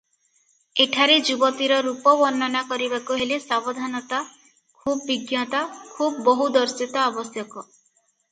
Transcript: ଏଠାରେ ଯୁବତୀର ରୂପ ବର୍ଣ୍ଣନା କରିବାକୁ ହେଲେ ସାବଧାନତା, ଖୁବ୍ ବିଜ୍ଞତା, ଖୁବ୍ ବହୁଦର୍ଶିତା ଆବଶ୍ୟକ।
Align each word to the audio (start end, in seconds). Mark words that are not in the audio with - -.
ଏଠାରେ 0.83 1.17
ଯୁବତୀର 1.25 1.75
ରୂପ 1.87 2.13
ବର୍ଣ୍ଣନା 2.21 2.63
କରିବାକୁ 2.71 3.17
ହେଲେ 3.19 3.37
ସାବଧାନତା, 3.43 4.21
ଖୁବ୍ 4.85 5.03
ବିଜ୍ଞତା, 5.11 5.61
ଖୁବ୍ 5.99 6.17
ବହୁଦର୍ଶିତା 6.31 7.05
ଆବଶ୍ୟକ। 7.13 7.65